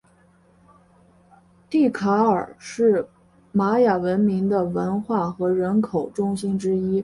[1.69, 3.07] 蒂卡尔是
[3.51, 6.99] 玛雅文明的文化和人口中心之一。